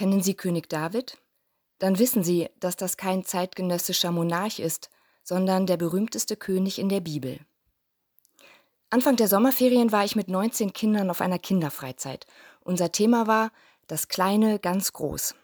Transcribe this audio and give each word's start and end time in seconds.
Kennen 0.00 0.22
Sie 0.22 0.32
König 0.32 0.70
David? 0.70 1.18
Dann 1.78 1.98
wissen 1.98 2.24
Sie, 2.24 2.48
dass 2.58 2.74
das 2.74 2.96
kein 2.96 3.22
zeitgenössischer 3.22 4.10
Monarch 4.10 4.58
ist, 4.58 4.88
sondern 5.22 5.66
der 5.66 5.76
berühmteste 5.76 6.36
König 6.36 6.78
in 6.78 6.88
der 6.88 7.00
Bibel. 7.00 7.38
Anfang 8.88 9.16
der 9.16 9.28
Sommerferien 9.28 9.92
war 9.92 10.06
ich 10.06 10.16
mit 10.16 10.28
19 10.28 10.72
Kindern 10.72 11.10
auf 11.10 11.20
einer 11.20 11.38
Kinderfreizeit. 11.38 12.24
Unser 12.62 12.92
Thema 12.92 13.26
war 13.26 13.52
das 13.88 14.08
Kleine 14.08 14.58
ganz 14.58 14.94
groß. 14.94 15.34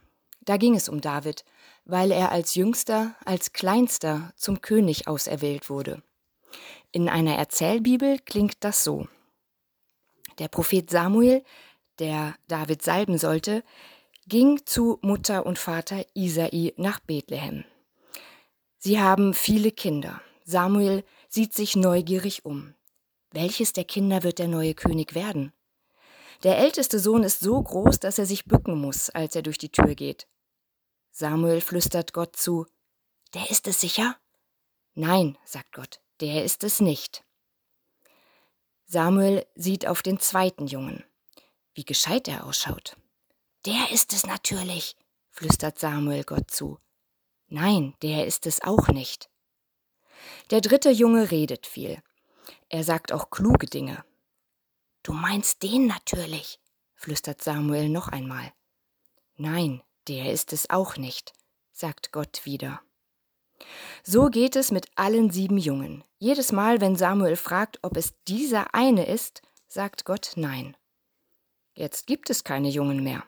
Da 0.40 0.56
ging 0.56 0.74
es 0.74 0.88
um 0.88 1.02
David, 1.02 1.44
weil 1.84 2.10
er 2.10 2.32
als 2.32 2.54
Jüngster, 2.54 3.14
als 3.26 3.52
Kleinster 3.52 4.32
zum 4.36 4.62
König 4.62 5.06
auserwählt 5.06 5.68
wurde. 5.68 6.02
In 6.92 7.10
einer 7.10 7.36
Erzählbibel 7.36 8.20
klingt 8.20 8.64
das 8.64 8.82
so. 8.82 9.06
Der 10.38 10.48
Prophet 10.48 10.88
Samuel, 10.88 11.44
der 11.98 12.36
David 12.48 12.80
salben 12.80 13.18
sollte, 13.18 13.62
ging 14.28 14.66
zu 14.66 14.98
Mutter 15.02 15.46
und 15.46 15.58
Vater 15.58 16.04
Isai 16.14 16.74
nach 16.76 16.98
Bethlehem. 16.98 17.64
Sie 18.76 19.00
haben 19.00 19.34
viele 19.34 19.70
Kinder. 19.70 20.20
Samuel 20.44 21.04
sieht 21.28 21.54
sich 21.54 21.76
neugierig 21.76 22.44
um. 22.44 22.74
Welches 23.30 23.72
der 23.72 23.84
Kinder 23.84 24.22
wird 24.24 24.38
der 24.38 24.48
neue 24.48 24.74
König 24.74 25.14
werden? 25.14 25.52
Der 26.42 26.58
älteste 26.58 26.98
Sohn 26.98 27.22
ist 27.22 27.40
so 27.40 27.62
groß, 27.62 28.00
dass 28.00 28.18
er 28.18 28.26
sich 28.26 28.44
bücken 28.44 28.80
muss, 28.80 29.10
als 29.10 29.36
er 29.36 29.42
durch 29.42 29.58
die 29.58 29.70
Tür 29.70 29.94
geht. 29.94 30.26
Samuel 31.12 31.60
flüstert 31.60 32.12
Gott 32.12 32.36
zu, 32.36 32.66
Der 33.32 33.50
ist 33.50 33.66
es 33.68 33.80
sicher? 33.80 34.16
Nein, 34.94 35.38
sagt 35.44 35.72
Gott, 35.72 36.00
der 36.20 36.44
ist 36.44 36.64
es 36.64 36.80
nicht. 36.80 37.24
Samuel 38.86 39.46
sieht 39.54 39.86
auf 39.86 40.02
den 40.02 40.20
zweiten 40.20 40.66
Jungen. 40.66 41.04
Wie 41.74 41.84
gescheit 41.84 42.28
er 42.28 42.46
ausschaut. 42.46 42.96
Der 43.66 43.90
ist 43.90 44.12
es 44.12 44.24
natürlich, 44.24 44.94
flüstert 45.28 45.80
Samuel 45.80 46.22
Gott 46.22 46.52
zu. 46.52 46.78
Nein, 47.48 47.94
der 48.00 48.24
ist 48.24 48.46
es 48.46 48.62
auch 48.62 48.86
nicht. 48.86 49.28
Der 50.52 50.60
dritte 50.60 50.90
Junge 50.90 51.32
redet 51.32 51.66
viel. 51.66 52.00
Er 52.68 52.84
sagt 52.84 53.10
auch 53.10 53.30
kluge 53.30 53.66
Dinge. 53.66 54.04
Du 55.02 55.12
meinst 55.12 55.64
den 55.64 55.88
natürlich, 55.88 56.60
flüstert 56.94 57.42
Samuel 57.42 57.88
noch 57.88 58.06
einmal. 58.06 58.52
Nein, 59.34 59.82
der 60.06 60.32
ist 60.32 60.52
es 60.52 60.70
auch 60.70 60.96
nicht, 60.96 61.32
sagt 61.72 62.12
Gott 62.12 62.42
wieder. 62.44 62.80
So 64.04 64.26
geht 64.30 64.54
es 64.54 64.70
mit 64.70 64.86
allen 64.94 65.30
sieben 65.30 65.58
Jungen. 65.58 66.04
Jedes 66.18 66.52
Mal, 66.52 66.80
wenn 66.80 66.94
Samuel 66.94 67.34
fragt, 67.34 67.80
ob 67.82 67.96
es 67.96 68.14
dieser 68.28 68.74
eine 68.74 69.06
ist, 69.06 69.42
sagt 69.66 70.04
Gott 70.04 70.34
Nein. 70.36 70.76
Jetzt 71.74 72.06
gibt 72.06 72.30
es 72.30 72.44
keine 72.44 72.68
Jungen 72.68 73.02
mehr. 73.02 73.24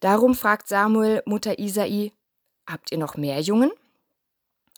Darum 0.00 0.34
fragt 0.34 0.68
Samuel 0.68 1.22
Mutter 1.26 1.58
Isai, 1.58 2.12
Habt 2.66 2.92
ihr 2.92 2.98
noch 2.98 3.16
mehr 3.16 3.40
Jungen? 3.40 3.72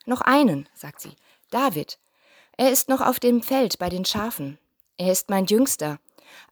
Noch 0.07 0.21
einen, 0.21 0.69
sagt 0.75 1.01
sie, 1.01 1.17
David. 1.51 1.99
Er 2.57 2.71
ist 2.71 2.89
noch 2.89 3.01
auf 3.01 3.19
dem 3.19 3.43
Feld 3.43 3.79
bei 3.79 3.89
den 3.89 4.05
Schafen. 4.05 4.59
Er 4.97 5.11
ist 5.11 5.29
mein 5.29 5.47
Jüngster. 5.47 5.99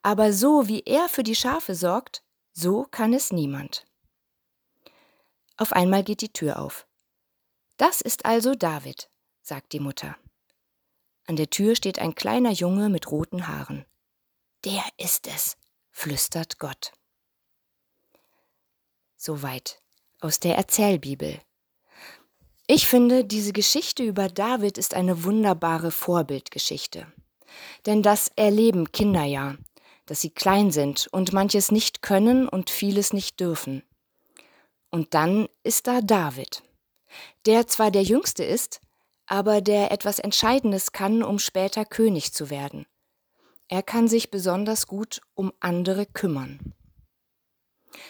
Aber 0.03 0.33
so 0.33 0.67
wie 0.67 0.83
er 0.85 1.09
für 1.09 1.23
die 1.23 1.37
Schafe 1.37 1.75
sorgt, 1.75 2.25
so 2.53 2.85
kann 2.91 3.15
es 3.15 3.31
niemand. 3.33 3.87
Auf 5.57 5.73
einmal 5.73 6.03
geht 6.03 6.23
die 6.23 6.33
Tür 6.33 6.59
auf. 6.59 6.87
Das 7.77 8.01
ist 8.01 8.25
also 8.25 8.55
David, 8.55 9.09
sagt 9.43 9.73
die 9.73 9.81
Mutter. 9.81 10.17
An 11.27 11.37
der 11.37 11.51
Tür 11.51 11.77
steht 11.77 11.99
ein 11.99 12.15
kleiner 12.15 12.51
Junge 12.51 12.89
mit 12.89 13.11
roten 13.11 13.47
Haaren. 13.47 13.85
Der 14.65 14.83
ist 14.97 15.29
es, 15.29 15.57
flüstert 15.91 16.59
Gott. 16.59 16.93
Soweit 19.21 19.83
aus 20.21 20.39
der 20.39 20.57
Erzählbibel. 20.57 21.41
Ich 22.69 22.87
finde, 22.87 23.25
diese 23.25 23.53
Geschichte 23.53 24.05
über 24.05 24.29
David 24.29 24.79
ist 24.79 24.95
eine 24.95 25.25
wunderbare 25.25 25.91
Vorbildgeschichte. 25.91 27.13
Denn 27.85 28.05
das 28.05 28.31
erleben 28.37 28.93
Kinder 28.93 29.25
ja, 29.25 29.57
dass 30.07 30.21
sie 30.21 30.31
klein 30.31 30.71
sind 30.71 31.09
und 31.11 31.33
manches 31.33 31.73
nicht 31.73 32.01
können 32.01 32.49
und 32.49 32.71
vieles 32.71 33.13
nicht 33.13 33.41
dürfen. 33.41 33.83
Und 34.91 35.15
dann 35.15 35.49
ist 35.65 35.89
da 35.89 36.01
David, 36.01 36.63
der 37.45 37.67
zwar 37.67 37.91
der 37.91 38.05
Jüngste 38.05 38.45
ist, 38.45 38.81
aber 39.27 39.61
der 39.61 39.91
etwas 39.91 40.21
Entscheidendes 40.21 40.93
kann, 40.93 41.25
um 41.25 41.41
später 41.41 41.85
König 41.85 42.33
zu 42.33 42.51
werden. 42.51 42.87
Er 43.67 43.83
kann 43.83 44.07
sich 44.07 44.31
besonders 44.31 44.87
gut 44.87 45.21
um 45.35 45.53
andere 45.59 46.07
kümmern. 46.07 46.68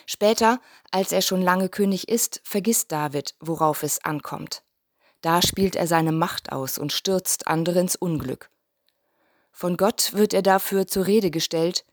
Später, 0.06 0.60
als 0.90 1.12
er 1.12 1.22
schon 1.22 1.42
lange 1.42 1.68
König 1.68 2.08
ist, 2.08 2.40
vergisst 2.44 2.92
David, 2.92 3.34
worauf 3.40 3.82
es 3.82 4.04
ankommt. 4.04 4.62
Da 5.20 5.42
spielt 5.42 5.76
er 5.76 5.86
seine 5.86 6.12
Macht 6.12 6.52
aus 6.52 6.78
und 6.78 6.92
stürzt 6.92 7.48
andere 7.48 7.80
ins 7.80 7.96
Unglück. 7.96 8.50
Von 9.50 9.76
Gott 9.76 10.12
wird 10.14 10.34
er 10.34 10.42
dafür 10.42 10.86
zur 10.86 11.06
Rede 11.06 11.30
gestellt 11.30 11.84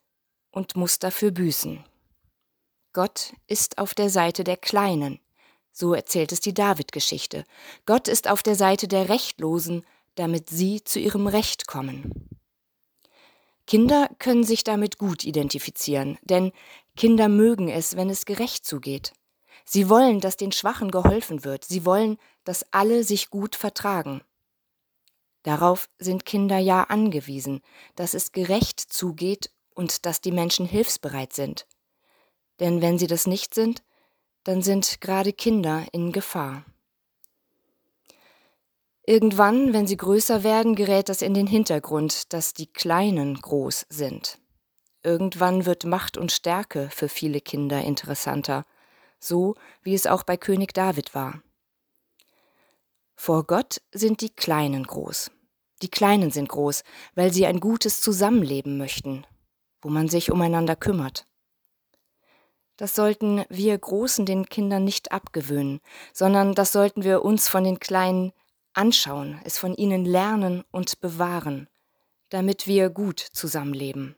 und 0.52 0.76
muss 0.76 1.00
dafür 1.00 1.32
büßen. 1.32 1.84
Gott 2.94 3.34
ist 3.48 3.78
auf 3.78 3.94
der 3.94 4.10
Seite 4.10 4.44
der 4.44 4.58
Kleinen, 4.58 5.20
so 5.72 5.94
erzählt 5.94 6.32
es 6.32 6.40
die 6.40 6.54
David-Geschichte. 6.54 7.44
Gott 7.86 8.08
ist 8.08 8.30
auf 8.30 8.44
der 8.44 8.56
Seite 8.56 8.88
der 8.88 9.10
Rechtlosen, 9.10 9.86
damit 10.16 10.50
sie 10.50 10.84
zu 10.84 11.00
ihrem 11.00 11.28
Recht 11.28 11.68
kommen. 11.68 12.30
Kinder 13.68 14.10
können 14.20 14.44
sich 14.44 14.64
damit 14.64 14.98
gut 14.98 15.24
identifizieren, 15.24 16.18
denn 16.22 16.52
Kinder 16.96 17.28
mögen 17.28 17.68
es, 17.68 17.96
wenn 17.96 18.10
es 18.10 18.26
gerecht 18.26 18.66
zugeht. 18.66 19.14
Sie 19.66 19.90
wollen, 19.90 20.22
dass 20.22 20.38
den 20.38 20.52
Schwachen 20.52 20.92
geholfen 20.92 21.44
wird. 21.44 21.66
Sie 21.66 21.86
wollen, 21.86 22.18
dass 22.44 22.66
alle 22.72 23.04
sich 23.04 23.30
gut 23.30 23.56
vertragen. 23.56 24.22
Darauf 25.44 25.90
sind 26.00 26.26
Kinder 26.26 26.58
ja 26.58 26.84
angewiesen, 26.84 27.62
dass 27.96 28.14
es 28.14 28.32
gerecht 28.32 28.80
zugeht 28.80 29.52
und 29.74 30.06
dass 30.06 30.22
die 30.22 30.32
Menschen 30.32 30.66
hilfsbereit 30.66 31.34
sind. 31.34 31.68
Denn 32.60 32.82
wenn 32.82 32.98
sie 32.98 33.08
das 33.08 33.28
nicht 33.28 33.54
sind, 33.54 33.84
dann 34.44 34.62
sind 34.62 35.02
gerade 35.02 35.34
Kinder 35.34 35.86
in 35.92 36.12
Gefahr. 36.12 36.66
Irgendwann, 39.06 39.74
wenn 39.74 39.86
sie 39.86 39.98
größer 39.98 40.44
werden, 40.44 40.76
gerät 40.76 41.10
das 41.10 41.22
in 41.22 41.34
den 41.34 41.46
Hintergrund, 41.46 42.34
dass 42.34 42.54
die 42.54 42.68
Kleinen 42.68 43.36
groß 43.36 43.86
sind. 43.90 44.40
Irgendwann 45.06 45.68
wird 45.68 45.86
Macht 45.86 46.18
und 46.18 46.32
Stärke 46.32 46.90
für 46.90 47.10
viele 47.10 47.40
Kinder 47.40 47.80
interessanter, 47.84 48.66
so 49.20 49.54
wie 49.84 49.94
es 49.94 50.08
auch 50.08 50.24
bei 50.24 50.36
König 50.36 50.74
David 50.74 51.14
war. 51.14 51.44
Vor 53.16 53.44
Gott 53.44 53.84
sind 53.92 54.22
die 54.22 54.32
Kleinen 54.32 54.84
groß. 54.84 55.30
Die 55.84 55.92
Kleinen 55.92 56.32
sind 56.32 56.50
groß, 56.50 56.84
weil 57.14 57.32
sie 57.32 57.46
ein 57.46 57.60
gutes 57.60 58.02
Zusammenleben 58.02 58.80
möchten, 58.80 59.28
wo 59.84 59.90
man 59.90 60.10
sich 60.10 60.32
umeinander 60.32 60.76
kümmert. 60.76 61.28
Das 62.76 62.96
sollten 62.96 63.46
wir 63.48 63.78
Großen 63.78 64.26
den 64.26 64.48
Kindern 64.48 64.86
nicht 64.86 65.12
abgewöhnen, 65.12 65.82
sondern 66.14 66.56
das 66.56 66.72
sollten 66.72 67.04
wir 67.04 67.24
uns 67.24 67.48
von 67.48 67.64
den 67.64 67.80
Kleinen 67.80 68.34
anschauen, 68.74 69.40
es 69.44 69.60
von 69.60 69.76
ihnen 69.76 70.04
lernen 70.04 70.64
und 70.72 71.00
bewahren, 71.00 71.70
damit 72.30 72.66
wir 72.66 72.90
gut 72.90 73.20
zusammenleben. 73.20 74.16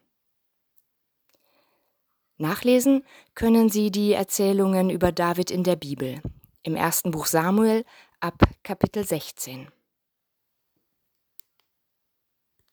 Nachlesen 2.37 3.03
können 3.33 3.69
Sie 3.69 3.89
die 3.89 4.13
Erzählungen 4.13 4.89
über 4.89 5.11
David 5.11 5.49
in 5.49 5.63
der 5.63 5.75
Bibel, 5.75 6.21
im 6.63 6.75
ersten 6.75 7.11
Buch 7.11 7.25
Samuel 7.25 7.83
ab 8.19 8.43
Kapitel 8.63 9.03
16. 9.05 9.67